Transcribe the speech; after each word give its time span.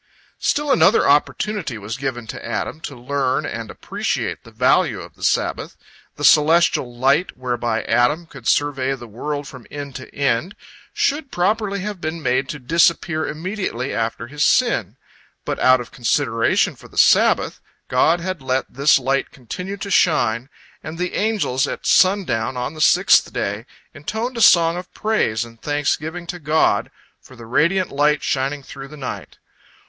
Still 0.39 0.71
another 0.71 1.07
opportunity 1.07 1.77
was 1.77 1.95
given 1.95 2.25
to 2.25 2.43
Adam 2.43 2.79
to 2.81 2.95
learn 2.95 3.45
and 3.45 3.69
appreciate 3.69 4.43
the 4.43 4.49
value 4.49 4.99
of 4.99 5.13
the 5.13 5.21
Sabbath. 5.21 5.77
The 6.15 6.23
celestial 6.23 6.97
light, 6.97 7.37
whereby 7.37 7.83
Adam 7.83 8.25
could 8.25 8.47
survey 8.47 8.95
the 8.95 9.05
world 9.05 9.47
from 9.47 9.67
end 9.69 9.93
to 9.97 10.11
end, 10.15 10.55
should 10.91 11.29
properly 11.31 11.81
have 11.81 12.01
been 12.01 12.19
made 12.23 12.49
to 12.49 12.57
disappear 12.57 13.27
immediately 13.27 13.93
after 13.93 14.25
his 14.25 14.43
sin. 14.43 14.97
But 15.45 15.59
out 15.59 15.79
of 15.79 15.91
consideration 15.91 16.75
for 16.75 16.87
the 16.87 16.97
Sabbath, 16.97 17.59
God 17.87 18.19
had 18.19 18.41
let 18.41 18.73
this 18.73 18.97
light 18.97 19.29
continue 19.29 19.77
to 19.77 19.91
shine, 19.91 20.49
and 20.81 20.97
the 20.97 21.13
angels, 21.13 21.67
at 21.67 21.85
sundown 21.85 22.57
on 22.57 22.73
the 22.73 22.81
sixth 22.81 23.31
day, 23.31 23.67
intoned 23.93 24.35
a 24.35 24.41
song 24.41 24.77
of 24.77 24.91
praise 24.95 25.45
and 25.45 25.61
thanksgiving 25.61 26.25
to 26.25 26.39
God, 26.39 26.89
for 27.21 27.35
the 27.35 27.45
radiant 27.45 27.91
light 27.91 28.23
shining 28.23 28.63
through 28.63 28.87
the 28.87 28.97
night. 28.97 29.37